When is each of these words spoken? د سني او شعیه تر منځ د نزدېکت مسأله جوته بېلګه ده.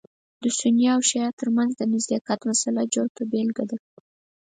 د 0.41 0.43
سني 0.59 0.85
او 0.95 0.99
شعیه 1.09 1.29
تر 1.39 1.47
منځ 1.55 1.71
د 1.75 1.81
نزدېکت 1.93 2.39
مسأله 2.49 2.83
جوته 2.93 3.23
بېلګه 3.31 3.65
ده. 3.69 3.77